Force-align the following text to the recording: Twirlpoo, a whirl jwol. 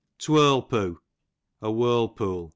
Twirlpoo, 0.17 0.99
a 1.61 1.71
whirl 1.71 2.07
jwol. 2.15 2.49